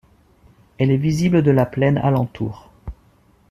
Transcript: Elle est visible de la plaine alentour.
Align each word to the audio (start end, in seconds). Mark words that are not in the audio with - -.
Elle 0.79 0.89
est 0.89 0.97
visible 0.97 1.43
de 1.43 1.51
la 1.51 1.67
plaine 1.67 1.99
alentour. 1.99 2.71